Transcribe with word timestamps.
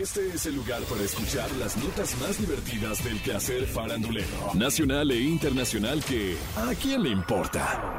Este 0.00 0.26
es 0.28 0.46
el 0.46 0.56
lugar 0.56 0.80
para 0.84 1.02
escuchar 1.02 1.50
las 1.56 1.76
notas 1.76 2.18
más 2.20 2.38
divertidas 2.38 3.04
del 3.04 3.20
quehacer 3.20 3.66
farandulero, 3.66 4.54
nacional 4.54 5.10
e 5.10 5.20
internacional 5.20 6.02
que 6.02 6.38
¿a 6.56 6.74
quién 6.74 7.02
le 7.02 7.10
importa? 7.10 7.98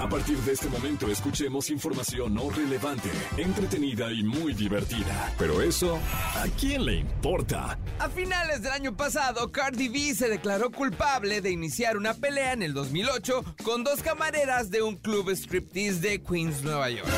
A 0.00 0.08
partir 0.08 0.38
de 0.38 0.52
este 0.52 0.68
momento 0.68 1.08
escuchemos 1.08 1.68
información 1.68 2.34
no 2.34 2.48
relevante, 2.48 3.10
entretenida 3.36 4.10
y 4.10 4.24
muy 4.24 4.54
divertida. 4.54 5.32
Pero 5.38 5.60
eso, 5.60 6.00
¿a 6.34 6.46
quién 6.58 6.86
le 6.86 6.94
importa? 6.94 7.78
A 7.98 8.08
finales 8.08 8.62
del 8.62 8.72
año 8.72 8.96
pasado, 8.96 9.52
Cardi 9.52 9.90
B 9.90 10.14
se 10.14 10.30
declaró 10.30 10.70
culpable 10.70 11.40
de 11.42 11.50
iniciar 11.50 11.98
una 11.98 12.14
pelea 12.14 12.54
en 12.54 12.62
el 12.62 12.72
2008 12.72 13.44
con 13.62 13.84
dos 13.84 14.02
camareras 14.02 14.70
de 14.70 14.82
un 14.82 14.96
club 14.96 15.30
striptease 15.30 16.00
de 16.00 16.22
Queens, 16.22 16.62
Nueva 16.62 16.90
York. 16.90 17.08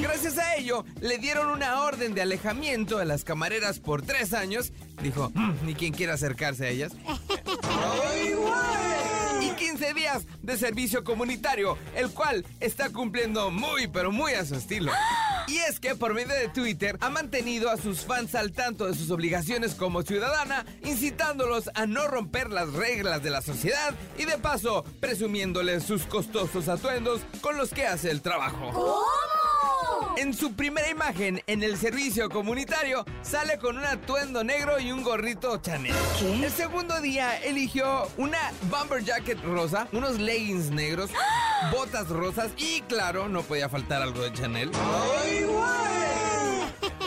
Gracias 0.00 0.38
a 0.38 0.56
ello, 0.56 0.84
le 1.00 1.18
dieron 1.18 1.48
una 1.48 1.82
orden 1.82 2.14
de 2.14 2.22
alejamiento 2.22 2.98
a 2.98 3.04
las 3.04 3.22
camareras 3.22 3.78
por 3.82 4.02
tres 4.02 4.32
años. 4.32 4.72
Dijo, 5.02 5.30
"Mm, 5.34 5.66
ni 5.66 5.74
quien 5.74 5.92
quiera 5.92 6.14
acercarse 6.14 6.66
a 6.66 6.70
ellas. 6.70 6.92
y 9.42 9.50
15 9.50 9.94
días 9.94 10.22
de 10.42 10.56
servicio 10.56 11.02
comunitario, 11.02 11.76
el 11.96 12.10
cual 12.10 12.44
está 12.60 12.90
cumpliendo 12.90 13.50
muy, 13.50 13.88
pero 13.88 14.12
muy 14.12 14.32
a 14.32 14.44
su 14.44 14.54
estilo. 14.54 14.92
Y 15.48 15.58
es 15.58 15.80
que 15.80 15.96
por 15.96 16.14
medio 16.14 16.32
de 16.34 16.48
Twitter 16.48 16.96
ha 17.00 17.10
mantenido 17.10 17.68
a 17.68 17.76
sus 17.76 18.06
fans 18.06 18.36
al 18.36 18.52
tanto 18.52 18.86
de 18.86 18.94
sus 18.94 19.10
obligaciones 19.10 19.74
como 19.74 20.02
ciudadana, 20.02 20.64
incitándolos 20.84 21.68
a 21.74 21.84
no 21.84 22.06
romper 22.06 22.50
las 22.50 22.72
reglas 22.72 23.24
de 23.24 23.30
la 23.30 23.42
sociedad 23.42 23.92
y 24.16 24.24
de 24.24 24.38
paso 24.38 24.84
presumiéndoles 25.00 25.82
sus 25.82 26.06
costosos 26.06 26.68
atuendos 26.68 27.22
con 27.40 27.58
los 27.58 27.70
que 27.70 27.86
hace 27.86 28.12
el 28.12 28.22
trabajo. 28.22 28.70
En 30.16 30.34
su 30.34 30.52
primera 30.52 30.88
imagen 30.90 31.42
en 31.46 31.62
el 31.62 31.76
servicio 31.78 32.28
comunitario 32.28 33.04
sale 33.22 33.58
con 33.58 33.78
un 33.78 33.84
atuendo 33.84 34.44
negro 34.44 34.78
y 34.78 34.92
un 34.92 35.02
gorrito 35.02 35.56
Chanel. 35.58 35.94
El 36.20 36.50
segundo 36.50 37.00
día 37.00 37.38
eligió 37.38 38.08
una 38.18 38.38
bomber 38.70 39.02
jacket 39.02 39.42
rosa, 39.42 39.88
unos 39.92 40.18
leggings 40.18 40.70
negros, 40.70 41.10
botas 41.72 42.08
rosas 42.08 42.50
y 42.58 42.82
claro, 42.82 43.28
no 43.28 43.42
podía 43.42 43.68
faltar 43.68 44.02
algo 44.02 44.22
de 44.22 44.32
Chanel. 44.32 44.70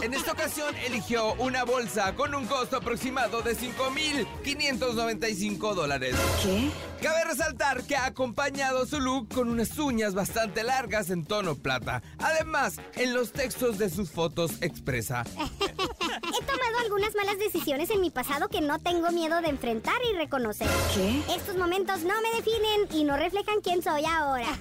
En 0.06 0.14
esta 0.14 0.32
ocasión 0.34 0.76
eligió 0.86 1.34
una 1.40 1.64
bolsa 1.64 2.14
con 2.14 2.36
un 2.36 2.46
costo 2.46 2.78
aproximado 2.78 3.42
de 3.42 3.58
5.595 3.58 5.74
dólares. 5.74 6.16
¿Qué? 6.44 6.70
Cabe 7.02 7.24
resaltar 7.24 7.84
que 7.86 7.96
ha 7.96 8.06
acompañado 8.06 8.86
su 8.86 9.00
look 9.00 9.34
con 9.34 9.50
unas 9.50 9.76
uñas 9.80 10.14
bastante 10.14 10.62
largas 10.62 11.10
en 11.10 11.26
tono 11.26 11.56
plata. 11.56 12.04
Además, 12.20 12.76
en 12.94 13.16
los 13.16 13.32
textos 13.32 13.80
de 13.80 13.90
sus 13.90 14.12
fotos 14.12 14.62
expresa. 14.62 15.24
He 15.36 16.46
tomado 16.46 16.78
algunas 16.84 17.16
malas 17.16 17.40
decisiones 17.40 17.90
en 17.90 18.00
mi 18.00 18.12
pasado 18.12 18.48
que 18.48 18.62
no 18.62 18.78
tengo 18.78 19.10
miedo 19.10 19.42
de 19.42 19.50
enfrentar 19.50 19.98
y 20.08 20.14
reconocer. 20.16 20.68
¿Qué? 20.94 21.24
Estos 21.36 21.58
momentos 21.58 22.04
no 22.04 22.14
me 22.22 22.30
definen 22.36 22.88
y 22.92 23.06
no 23.06 23.18
reflejan 23.18 23.60
quién 23.62 23.82
soy 23.82 24.06
ahora. 24.06 24.50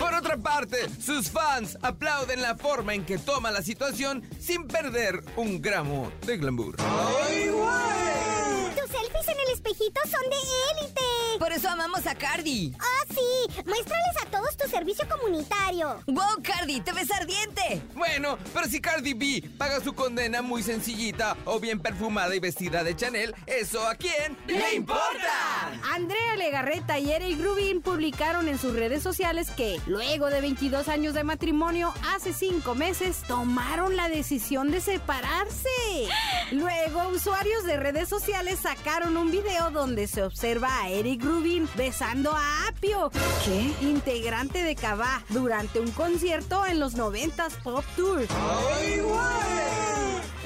Por 0.00 0.14
otra 0.14 0.38
parte, 0.38 0.88
sus 0.98 1.30
fans 1.30 1.76
aplauden 1.82 2.40
la 2.40 2.56
forma 2.56 2.94
en 2.94 3.04
que 3.04 3.18
toma 3.18 3.50
la 3.50 3.60
situación 3.60 4.22
sin 4.40 4.66
perder 4.66 5.22
un 5.36 5.60
gramo 5.60 6.10
de 6.24 6.38
glamour. 6.38 6.76
Tus 6.76 6.86
selfies 8.90 9.28
en 9.28 9.40
el 9.46 9.52
espejito 9.52 10.00
son 10.04 10.30
de 10.30 10.36
élite. 10.80 11.00
Por 11.38 11.52
eso 11.52 11.68
amamos 11.68 12.06
a 12.06 12.14
Cardi. 12.14 12.74
Ah, 12.78 13.04
sí. 13.10 13.62
Muéstrales 13.66 14.16
a 14.22 14.26
todos 14.30 14.56
tu 14.56 14.68
servicio 14.70 15.06
comunitario. 15.06 16.02
¡Wow, 16.06 16.42
Cardi! 16.42 16.80
¡Te 16.80 16.92
ves 16.92 17.10
ardiente! 17.10 17.82
Bueno, 17.94 18.38
pero 18.54 18.66
si 18.68 18.80
Cardi 18.80 19.12
B 19.12 19.50
paga 19.58 19.80
su 19.80 19.92
condena 19.94 20.40
muy 20.40 20.62
sencillita 20.62 21.36
o 21.44 21.60
bien 21.60 21.78
perfumada 21.78 22.34
y 22.34 22.40
vestida 22.40 22.82
de 22.82 22.96
Chanel, 22.96 23.34
¿eso 23.46 23.86
a 23.86 23.94
quién 23.96 24.36
le 24.46 24.76
importa? 24.76 24.99
Legarreta 26.60 26.98
y 26.98 27.10
Eric 27.10 27.40
Rubin 27.42 27.80
publicaron 27.80 28.46
en 28.46 28.58
sus 28.58 28.74
redes 28.74 29.02
sociales 29.02 29.50
que, 29.50 29.80
luego 29.86 30.26
de 30.26 30.42
22 30.42 30.88
años 30.88 31.14
de 31.14 31.24
matrimonio, 31.24 31.94
hace 32.14 32.34
5 32.34 32.74
meses, 32.74 33.22
tomaron 33.26 33.96
la 33.96 34.10
decisión 34.10 34.70
de 34.70 34.82
separarse. 34.82 35.70
Luego, 36.52 37.08
usuarios 37.08 37.64
de 37.64 37.78
redes 37.78 38.10
sociales 38.10 38.58
sacaron 38.60 39.16
un 39.16 39.30
video 39.30 39.70
donde 39.70 40.06
se 40.06 40.22
observa 40.22 40.82
a 40.82 40.90
Eric 40.90 41.24
Rubin 41.24 41.66
besando 41.76 42.32
a 42.32 42.66
Apio, 42.68 43.10
¿Qué? 43.42 43.72
integrante 43.86 44.62
de 44.62 44.76
Cabá, 44.76 45.22
durante 45.30 45.80
un 45.80 45.90
concierto 45.92 46.66
en 46.66 46.78
los 46.78 46.94
90s 46.94 47.54
Pop 47.62 47.86
Tour. 47.96 48.26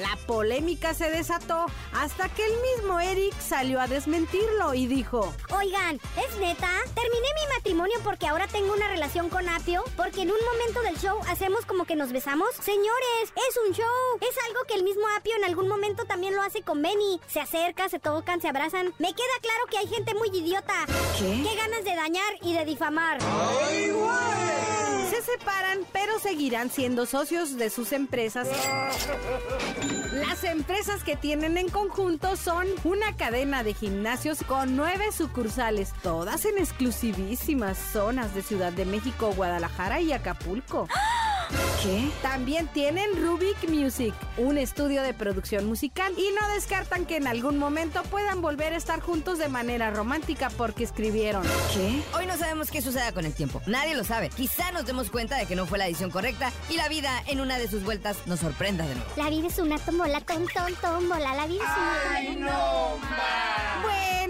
La 0.04 0.18
polémica 0.26 0.92
se 0.92 1.08
desató 1.10 1.64
hasta 1.94 2.28
que 2.28 2.44
el 2.44 2.52
mismo 2.60 3.00
Eric 3.00 3.32
salió 3.40 3.80
a 3.80 3.86
desmentirlo 3.86 4.74
y 4.74 4.86
dijo, 4.86 5.32
Oigan, 5.56 5.96
¿es 5.96 6.36
neta? 6.38 6.68
Terminé 6.94 7.28
mi 7.40 7.54
matrimonio 7.54 7.98
porque 8.04 8.26
ahora 8.26 8.46
tengo 8.46 8.74
una 8.74 8.86
relación 8.88 9.30
con 9.30 9.48
Apio. 9.48 9.82
Porque 9.96 10.20
en 10.20 10.30
un 10.30 10.36
momento 10.44 10.82
del 10.82 10.98
show 10.98 11.18
hacemos 11.30 11.64
como 11.64 11.86
que 11.86 11.96
nos 11.96 12.12
besamos. 12.12 12.50
Señores, 12.56 13.32
es 13.48 13.58
un 13.66 13.72
show. 13.72 14.18
Es 14.20 14.36
algo 14.46 14.64
que 14.68 14.74
el 14.74 14.84
mismo 14.84 15.04
Apio 15.16 15.36
en 15.36 15.44
algún 15.44 15.68
momento 15.68 16.04
también 16.04 16.36
lo 16.36 16.42
hace 16.42 16.60
con 16.60 16.82
Benny. 16.82 17.18
Se 17.26 17.40
acerca, 17.40 17.88
se 17.88 17.98
tocan, 17.98 18.42
se 18.42 18.48
abrazan. 18.48 18.92
Me 18.98 19.14
queda 19.14 19.38
claro 19.40 19.64
que 19.70 19.78
hay 19.78 19.86
gente 19.86 20.14
muy 20.14 20.28
idiota. 20.28 20.84
¿Qué? 21.18 21.42
Qué 21.48 21.56
ganas 21.56 21.82
de 21.82 21.96
dañar 21.96 22.34
y 22.42 22.52
de 22.52 22.66
difamar. 22.66 23.20
Se 25.14 25.32
separan 25.32 25.80
pero 25.92 26.18
seguirán 26.18 26.70
siendo 26.70 27.06
socios 27.06 27.56
de 27.56 27.70
sus 27.70 27.92
empresas. 27.92 28.48
Las 30.12 30.44
empresas 30.44 31.04
que 31.04 31.16
tienen 31.16 31.56
en 31.56 31.68
conjunto 31.68 32.36
son 32.36 32.66
una 32.84 33.16
cadena 33.16 33.62
de 33.62 33.74
gimnasios 33.74 34.42
con 34.42 34.76
nueve 34.76 35.12
sucursales, 35.12 35.92
todas 36.02 36.44
en 36.44 36.58
exclusivísimas 36.58 37.78
zonas 37.78 38.34
de 38.34 38.42
Ciudad 38.42 38.72
de 38.72 38.84
México, 38.84 39.32
Guadalajara 39.36 40.00
y 40.00 40.12
Acapulco. 40.12 40.88
¿Qué? 41.84 42.10
También 42.22 42.66
tienen 42.68 43.04
Rubik 43.22 43.68
Music, 43.68 44.14
un 44.38 44.56
estudio 44.56 45.02
de 45.02 45.12
producción 45.12 45.66
musical, 45.66 46.14
y 46.16 46.32
no 46.32 46.48
descartan 46.54 47.04
que 47.04 47.16
en 47.16 47.26
algún 47.26 47.58
momento 47.58 48.02
puedan 48.04 48.40
volver 48.40 48.72
a 48.72 48.76
estar 48.76 49.00
juntos 49.00 49.38
de 49.38 49.50
manera 49.50 49.90
romántica 49.90 50.48
porque 50.48 50.82
escribieron. 50.82 51.42
¿Qué? 51.74 52.02
Hoy 52.16 52.24
no 52.26 52.38
sabemos 52.38 52.70
qué 52.70 52.80
suceda 52.80 53.12
con 53.12 53.26
el 53.26 53.34
tiempo. 53.34 53.60
Nadie 53.66 53.94
lo 53.94 54.02
sabe. 54.02 54.30
Quizá 54.30 54.72
nos 54.72 54.86
demos 54.86 55.10
cuenta 55.10 55.36
de 55.36 55.44
que 55.44 55.56
no 55.56 55.66
fue 55.66 55.76
la 55.76 55.84
decisión 55.84 56.10
correcta 56.10 56.50
y 56.70 56.76
la 56.76 56.88
vida 56.88 57.22
en 57.26 57.42
una 57.42 57.58
de 57.58 57.68
sus 57.68 57.84
vueltas 57.84 58.16
nos 58.24 58.40
sorprenda 58.40 58.86
de 58.86 58.94
nuevo. 58.94 59.10
La 59.16 59.28
vida 59.28 59.48
es 59.48 59.58
una 59.58 59.78
tómbola, 59.78 60.22
tom, 60.22 60.46
tom, 60.54 60.74
tómbola. 60.80 61.34
La 61.34 61.46
vida 61.46 61.64
es 62.18 62.36
una 62.36 62.48
tómbola. 62.48 63.43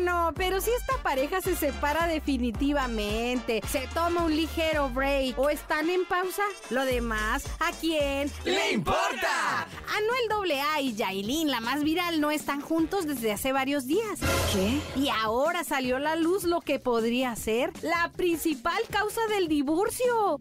Bueno, 0.04 0.34
pero 0.36 0.60
si 0.60 0.70
esta 0.70 1.02
pareja 1.02 1.40
se 1.40 1.56
separa 1.56 2.06
definitivamente, 2.06 3.62
se 3.66 3.88
toma 3.94 4.24
un 4.24 4.36
ligero 4.36 4.90
break 4.90 5.38
o 5.38 5.48
están 5.48 5.88
en 5.88 6.04
pausa, 6.04 6.42
lo 6.68 6.84
demás, 6.84 7.46
¿a 7.58 7.72
quién 7.72 8.30
¡Le 8.44 8.72
importa! 8.72 9.66
Anuel 9.96 10.52
AA 10.52 10.80
y 10.82 10.94
Yailin, 10.94 11.50
la 11.50 11.62
más 11.62 11.82
viral, 11.82 12.20
no 12.20 12.30
están 12.30 12.60
juntos 12.60 13.06
desde 13.06 13.32
hace 13.32 13.52
varios 13.52 13.86
días. 13.86 14.20
¿Qué? 14.52 14.78
Y 15.00 15.08
ahora 15.08 15.64
salió 15.64 15.96
a 15.96 16.00
la 16.00 16.16
luz 16.16 16.44
lo 16.44 16.60
que 16.60 16.78
podría 16.78 17.34
ser 17.34 17.72
la 17.80 18.12
principal 18.14 18.82
causa 18.90 19.22
del 19.28 19.48
divorcio. 19.48 20.38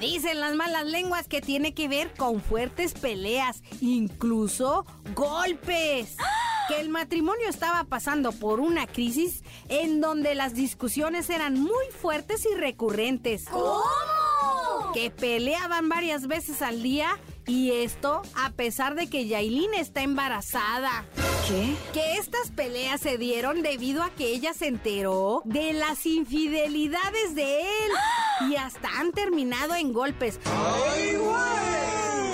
Dicen 0.00 0.40
las 0.40 0.54
malas 0.54 0.86
lenguas 0.86 1.28
que 1.28 1.42
tiene 1.42 1.74
que 1.74 1.88
ver 1.88 2.14
con 2.14 2.40
fuertes 2.40 2.94
peleas, 2.94 3.62
incluso 3.82 4.86
golpes. 5.14 6.16
Que 6.70 6.80
el 6.80 6.88
matrimonio 6.88 7.48
estaba 7.48 7.82
pasando 7.82 8.30
por 8.30 8.60
una 8.60 8.86
crisis 8.86 9.42
en 9.68 10.00
donde 10.00 10.36
las 10.36 10.54
discusiones 10.54 11.28
eran 11.28 11.54
muy 11.54 11.84
fuertes 12.00 12.46
y 12.46 12.54
recurrentes. 12.54 13.46
¿Cómo? 13.50 13.82
Que 14.94 15.10
peleaban 15.10 15.88
varias 15.88 16.28
veces 16.28 16.62
al 16.62 16.80
día 16.84 17.18
y 17.44 17.72
esto 17.72 18.22
a 18.36 18.50
pesar 18.50 18.94
de 18.94 19.10
que 19.10 19.26
Yailin 19.26 19.74
está 19.74 20.02
embarazada. 20.02 21.04
¿Qué? 21.48 21.74
Que 21.92 22.14
estas 22.18 22.52
peleas 22.52 23.00
se 23.00 23.18
dieron 23.18 23.62
debido 23.62 24.04
a 24.04 24.10
que 24.10 24.28
ella 24.28 24.54
se 24.54 24.68
enteró 24.68 25.42
de 25.44 25.72
las 25.72 26.06
infidelidades 26.06 27.34
de 27.34 27.62
él 27.62 28.48
y 28.48 28.54
hasta 28.54 28.88
han 29.00 29.10
terminado 29.10 29.74
en 29.74 29.92
golpes. 29.92 30.38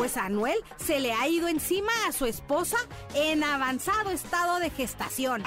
Pues 0.06 0.18
a 0.18 0.26
Anuel 0.26 0.54
se 0.76 1.00
le 1.00 1.12
ha 1.12 1.26
ido 1.26 1.48
encima 1.48 1.90
a 2.06 2.12
su 2.12 2.26
esposa 2.26 2.76
en 3.16 3.42
avanzado 3.42 4.12
estado 4.12 4.60
de 4.60 4.70
gestación. 4.70 5.42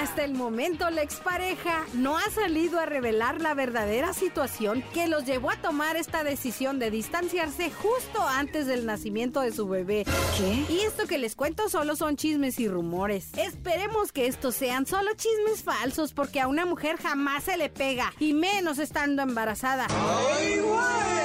Hasta 0.00 0.24
el 0.24 0.34
momento 0.34 0.90
la 0.90 1.02
expareja 1.02 1.84
no 1.92 2.18
ha 2.18 2.28
salido 2.30 2.80
a 2.80 2.86
revelar 2.86 3.40
la 3.40 3.54
verdadera 3.54 4.12
situación 4.14 4.82
que 4.92 5.06
los 5.06 5.26
llevó 5.26 5.52
a 5.52 5.56
tomar 5.58 5.94
esta 5.94 6.24
decisión 6.24 6.80
de 6.80 6.90
distanciarse 6.90 7.70
justo 7.70 8.20
antes 8.26 8.66
del 8.66 8.84
nacimiento 8.84 9.40
de 9.40 9.52
su 9.52 9.68
bebé. 9.68 10.04
¿Qué? 10.36 10.74
Y 10.74 10.80
esto 10.80 11.06
que 11.06 11.18
les 11.18 11.36
cuento 11.36 11.68
solo 11.68 11.94
son 11.94 12.16
chismes 12.16 12.58
y 12.58 12.66
rumores. 12.66 13.28
Esperemos 13.36 14.10
que 14.10 14.26
estos 14.26 14.56
sean 14.56 14.86
solo 14.86 15.12
chismes 15.14 15.62
falsos 15.62 16.12
porque 16.12 16.40
a 16.40 16.48
una 16.48 16.66
mujer 16.66 16.96
jamás 17.00 17.44
se 17.44 17.56
le 17.56 17.68
pega 17.68 18.12
y 18.18 18.32
menos 18.32 18.80
estando 18.80 19.22
embarazada. 19.22 19.86
Si 19.88 20.54
es 20.54 21.23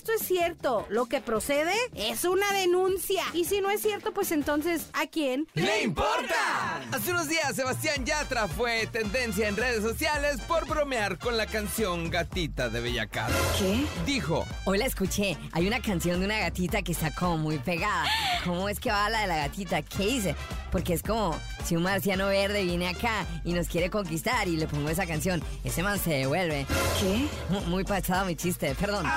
esto 0.00 0.12
es 0.18 0.26
cierto, 0.26 0.86
lo 0.88 1.04
que 1.04 1.20
procede 1.20 1.74
es 1.94 2.24
una 2.24 2.50
denuncia. 2.54 3.22
Y 3.34 3.44
si 3.44 3.60
no 3.60 3.70
es 3.70 3.82
cierto, 3.82 4.14
pues 4.14 4.32
entonces, 4.32 4.86
¿a 4.94 5.06
quién? 5.06 5.46
¡Le 5.52 5.82
importa! 5.82 6.80
Hace 6.90 7.10
unos 7.10 7.28
días 7.28 7.54
Sebastián 7.54 8.06
Yatra 8.06 8.48
fue 8.48 8.86
tendencia 8.86 9.46
en 9.46 9.58
redes 9.58 9.82
sociales 9.82 10.40
por 10.48 10.66
bromear 10.66 11.18
con 11.18 11.36
la 11.36 11.44
canción 11.44 12.08
Gatita 12.08 12.70
de 12.70 12.80
Bellacat. 12.80 13.30
¿Qué? 13.58 13.84
Dijo, 14.06 14.46
Hoy 14.64 14.78
la 14.78 14.86
escuché. 14.86 15.36
Hay 15.52 15.66
una 15.66 15.80
canción 15.82 16.18
de 16.20 16.24
una 16.24 16.38
gatita 16.38 16.80
que 16.80 16.92
está 16.92 17.10
como 17.14 17.36
muy 17.36 17.58
pegada. 17.58 18.06
¿Cómo 18.46 18.70
es 18.70 18.80
que 18.80 18.90
va 18.90 19.10
la 19.10 19.20
de 19.20 19.26
la 19.26 19.36
gatita? 19.36 19.82
¿Qué 19.82 20.06
dice? 20.06 20.34
Porque 20.72 20.94
es 20.94 21.02
como 21.02 21.38
si 21.66 21.76
un 21.76 21.82
marciano 21.82 22.28
verde 22.28 22.62
viene 22.64 22.88
acá 22.88 23.26
y 23.44 23.52
nos 23.52 23.66
quiere 23.68 23.90
conquistar 23.90 24.48
y 24.48 24.56
le 24.56 24.66
pongo 24.66 24.88
esa 24.88 25.04
canción. 25.06 25.42
Ese 25.62 25.82
man 25.82 25.98
se 25.98 26.10
devuelve. 26.10 26.64
¿Qué? 27.00 27.26
Mu- 27.50 27.60
Muy 27.66 27.84
pasado 27.84 28.24
mi 28.24 28.34
chiste, 28.36 28.74
perdón. 28.76 29.02
como 29.02 29.12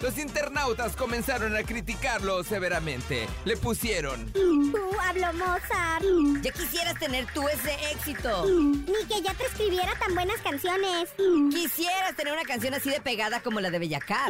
los 0.00 0.16
internautas 0.18 0.96
comenzaron 0.96 1.56
a 1.56 1.62
criticarlo 1.62 2.42
severamente. 2.44 3.28
Le 3.44 3.56
pusieron, 3.56 4.30
Uh, 4.34 5.00
habló 5.00 5.32
Mozart. 5.34 6.04
Ya 6.42 6.52
quisieras 6.52 6.98
tener 6.98 7.26
tú 7.34 7.46
ese 7.48 7.74
éxito. 7.90 8.46
Ni 8.46 9.06
que 9.08 9.20
ya 9.22 9.34
te 9.34 9.46
escribiera 9.46 9.92
tan 9.98 10.14
buenas 10.14 10.40
canciones. 10.42 11.10
Quisieras 11.50 12.14
tener 12.16 12.32
una 12.32 12.44
canción 12.44 12.74
así 12.74 12.88
de 12.90 13.00
pegada 13.00 13.40
como 13.40 13.60
la 13.60 13.70
de 13.70 13.78
Bellacat. 13.78 14.28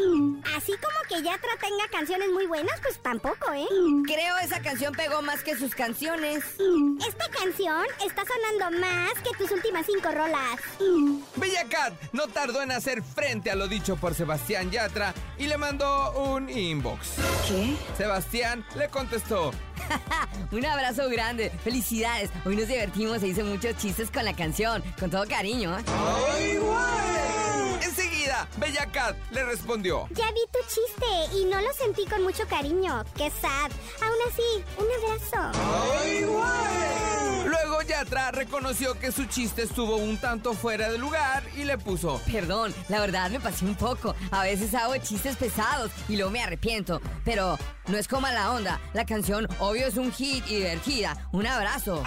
Así 0.56 0.72
como 0.72 0.96
que 1.08 1.22
Yatra 1.22 1.56
tenga 1.60 1.88
canciones 1.92 2.28
muy 2.32 2.46
buenas, 2.46 2.80
pues 2.80 2.98
tampoco, 3.02 3.52
¿eh? 3.52 3.66
Creo 4.06 4.38
esa 4.38 4.60
canción 4.62 4.94
pegó 4.94 5.22
más 5.22 5.42
que 5.42 5.56
sus 5.56 5.74
canciones. 5.74 6.44
Esta 7.06 7.28
canción 7.30 7.84
está 8.04 8.22
sonando 8.24 8.78
más 8.80 9.12
que 9.22 9.36
tus 9.36 9.50
últimas 9.50 9.86
cinco 9.86 10.10
rolas. 10.10 10.60
Bellacat 11.36 11.94
no 12.12 12.26
tardó 12.28 12.62
en 12.62 12.72
hacer 12.72 13.02
frente 13.02 13.50
a 13.50 13.54
lo 13.54 13.68
dicho 13.68 13.96
por 13.96 14.14
Sebastián 14.14 14.70
Yatra 14.70 15.14
y 15.38 15.46
le 15.46 15.56
mandó 15.56 16.12
un 16.12 16.49
inbox. 16.49 17.17
¿Qué? 17.49 17.76
Sebastián 17.96 18.64
le 18.76 18.88
contestó, 18.88 19.52
Un 20.52 20.64
abrazo 20.67 21.08
grande. 21.08 21.50
Felicidades. 21.64 22.31
Hoy 22.44 22.56
nos 22.56 22.69
divertimos 22.69 23.22
e 23.22 23.28
hice 23.28 23.43
muchos 23.44 23.76
chistes 23.76 24.11
con 24.11 24.25
la 24.25 24.34
canción. 24.34 24.82
Con 24.99 25.11
todo 25.11 25.26
cariño. 25.26 25.76
¿eh? 25.78 25.82
Enseguida, 27.82 28.49
Bellacat 28.58 29.17
le 29.31 29.44
respondió. 29.44 30.06
Ya 30.11 30.26
vi 30.32 30.40
tu 30.52 30.58
chiste 30.69 31.37
y 31.38 31.44
no 31.46 31.61
lo 31.61 31.73
sentí 31.73 32.06
con 32.06 32.23
mucho 32.23 32.46
cariño. 32.49 33.05
Qué 33.16 33.31
sad. 33.31 33.70
Aún 34.02 34.19
así, 34.28 34.64
un 34.78 34.87
abrazo. 34.96 35.58
Luego 36.05 36.44
Yatra 37.90 38.31
reconoció 38.31 38.96
que 39.00 39.10
su 39.10 39.25
chiste 39.25 39.62
estuvo 39.62 39.96
un 39.96 40.16
tanto 40.16 40.54
fuera 40.54 40.88
de 40.92 40.96
lugar 40.96 41.42
y 41.56 41.64
le 41.64 41.76
puso, 41.76 42.22
Perdón, 42.31 42.72
la 42.88 43.00
verdad 43.00 43.28
me 43.31 43.40
pasé 43.40 43.64
un 43.64 43.75
poco. 43.75 44.14
A 44.31 44.44
veces 44.44 44.72
hago 44.75 44.96
chistes 44.98 45.34
pesados 45.34 45.90
y 46.08 46.14
luego 46.14 46.31
me 46.31 46.40
arrepiento. 46.40 47.00
Pero 47.25 47.58
no 47.88 47.98
es 47.98 48.06
como 48.06 48.28
la 48.28 48.52
onda. 48.52 48.81
La 48.94 49.04
canción 49.04 49.48
obvio 49.58 49.88
es 49.88 49.96
un 49.96 50.12
hit 50.12 50.44
y 50.46 50.58
divertida. 50.58 51.28
Un 51.32 51.48
abrazo. 51.48 52.04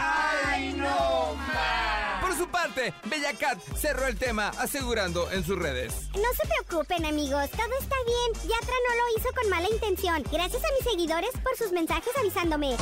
Por 2.21 2.37
su 2.37 2.47
parte, 2.47 2.93
Bellacat 3.03 3.59
cerró 3.75 4.07
el 4.07 4.17
tema 4.17 4.53
asegurando 4.59 5.29
en 5.31 5.43
sus 5.43 5.59
redes. 5.59 5.93
No 6.13 6.29
se 6.41 6.47
preocupen, 6.47 7.05
amigos. 7.05 7.49
Todo 7.49 7.77
está 7.77 7.95
bien. 8.05 8.49
Yatra 8.49 8.73
no 8.87 8.95
lo 8.95 9.19
hizo 9.19 9.29
con 9.35 9.49
mala 9.49 9.67
intención. 9.67 10.23
Gracias 10.31 10.63
a 10.63 10.73
mis 10.79 10.89
seguidores 10.89 11.31
por 11.43 11.57
sus 11.57 11.73
mensajes 11.73 12.13
avisándome. 12.17 12.77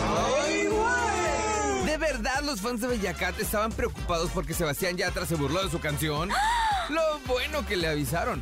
¿De 1.92 1.98
verdad 1.98 2.42
los 2.46 2.62
fans 2.62 2.80
de 2.80 2.88
Bellacat 2.88 3.38
estaban 3.42 3.70
preocupados 3.74 4.32
porque 4.34 4.54
Sebastián 4.54 4.96
Yatra 4.96 5.26
se 5.26 5.36
burló 5.36 5.62
de 5.62 5.70
su 5.70 5.82
canción? 5.82 6.30
Lo 6.90 7.20
bueno 7.28 7.66
que 7.66 7.76
le 7.76 7.86
avisaron. 7.86 8.42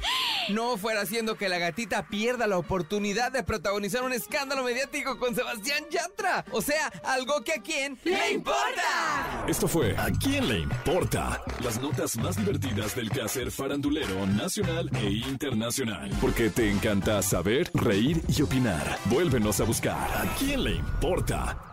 No 0.50 0.78
fuera 0.78 1.02
haciendo 1.02 1.36
que 1.36 1.50
la 1.50 1.58
gatita 1.58 2.08
pierda 2.08 2.46
la 2.46 2.60
oportunidad 2.60 3.32
de 3.32 3.42
protagonizar 3.42 4.04
un 4.04 4.14
escándalo 4.14 4.64
mediático 4.64 5.18
con 5.18 5.34
Sebastián 5.34 5.84
Yatra. 5.90 6.46
O 6.52 6.62
sea, 6.62 6.90
algo 7.04 7.44
que 7.44 7.54
a 7.54 7.62
quién 7.64 7.98
le 8.04 8.34
importa. 8.34 9.46
Esto 9.48 9.68
fue 9.68 9.98
¿A 9.98 10.12
quién 10.12 10.48
le 10.48 10.60
importa? 10.60 11.42
Las 11.64 11.82
notas 11.82 12.18
más 12.18 12.38
divertidas 12.38 12.96
del 12.96 13.10
quehacer 13.10 13.50
farandulero 13.50 14.28
nacional 14.28 14.92
e 14.94 15.10
internacional. 15.10 16.12
Porque 16.22 16.52
te 16.52 16.70
encanta 16.70 17.20
saber, 17.24 17.72
reír 17.74 18.22
y 18.28 18.44
opinar. 18.44 19.00
Vuélvenos 19.06 19.60
a 19.60 19.64
buscar 19.64 19.98
¿A 19.98 20.36
quién 20.38 20.64
le 20.64 20.76
importa? 20.76 21.69